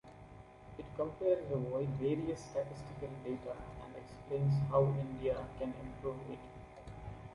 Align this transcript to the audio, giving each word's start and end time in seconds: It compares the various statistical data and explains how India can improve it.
It 0.79 0.85
compares 0.97 1.47
the 1.47 1.57
various 1.57 2.39
statistical 2.39 3.09
data 3.23 3.55
and 3.85 3.95
explains 3.95 4.51
how 4.71 4.85
India 4.99 5.37
can 5.59 5.75
improve 5.79 6.17
it. 6.31 6.39